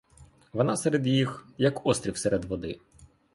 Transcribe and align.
Вона 0.53 0.77
серед 0.77 1.07
їх, 1.07 1.47
як 1.57 1.85
острів 1.85 2.17
серед 2.17 2.45
води. 2.45 2.79